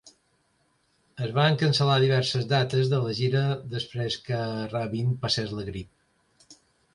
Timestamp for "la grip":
5.61-6.59